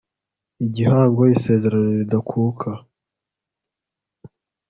[0.65, 2.69] igihango isezerano ridakuka